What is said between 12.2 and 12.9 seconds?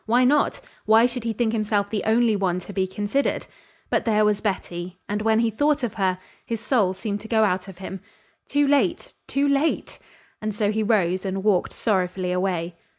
away.